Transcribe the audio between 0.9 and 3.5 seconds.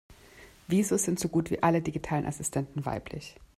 sind so gut wie alle digitalen Assistenten weiblich?